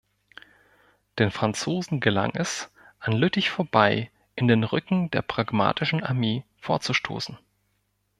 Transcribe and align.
Den 1.19 1.29
Franzosen 1.29 1.99
gelang 1.99 2.31
es, 2.33 2.71
an 2.97 3.13
Lüttich 3.13 3.51
vorbei 3.51 4.09
in 4.35 4.47
den 4.47 4.63
Rücken 4.63 5.11
der 5.11 5.21
pragmatischen 5.21 6.01
Armee 6.03 6.43
vorzustoßen. 6.57 7.37